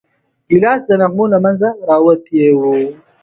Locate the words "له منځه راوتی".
1.33-2.39